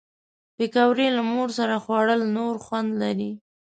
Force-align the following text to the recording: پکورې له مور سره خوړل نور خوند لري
پکورې 0.55 1.07
له 1.17 1.21
مور 1.31 1.49
سره 1.59 1.75
خوړل 1.83 2.21
نور 2.35 2.55
خوند 2.65 2.89
لري 3.01 3.31